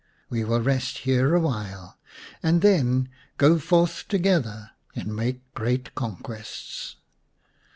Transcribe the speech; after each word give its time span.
We 0.31 0.43
will 0.43 0.61
rest 0.61 0.97
here 1.05 1.35
awhile 1.35 1.99
and 2.41 2.63
then 2.63 3.09
go 3.37 3.59
forth 3.59 4.07
together 4.07 4.71
and 4.95 5.15
make 5.15 5.53
great 5.53 5.93
conquests." 5.93 6.95